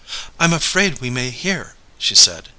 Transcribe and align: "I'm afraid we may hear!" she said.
"I'm 0.39 0.51
afraid 0.51 0.99
we 0.99 1.11
may 1.11 1.29
hear!" 1.29 1.75
she 1.99 2.15
said. 2.15 2.49